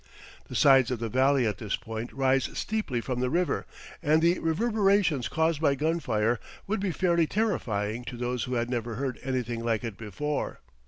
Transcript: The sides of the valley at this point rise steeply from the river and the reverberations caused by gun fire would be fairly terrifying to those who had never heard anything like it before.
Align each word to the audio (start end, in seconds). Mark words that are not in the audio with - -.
The 0.49 0.55
sides 0.55 0.89
of 0.89 0.97
the 0.97 1.09
valley 1.09 1.45
at 1.45 1.59
this 1.59 1.75
point 1.75 2.11
rise 2.11 2.45
steeply 2.57 3.01
from 3.01 3.19
the 3.19 3.29
river 3.29 3.67
and 4.01 4.19
the 4.19 4.39
reverberations 4.39 5.27
caused 5.27 5.61
by 5.61 5.75
gun 5.75 5.99
fire 5.99 6.39
would 6.65 6.79
be 6.79 6.89
fairly 6.89 7.27
terrifying 7.27 8.03
to 8.05 8.17
those 8.17 8.45
who 8.45 8.55
had 8.55 8.67
never 8.67 8.95
heard 8.95 9.19
anything 9.21 9.63
like 9.63 9.83
it 9.83 9.97
before. 9.97 10.59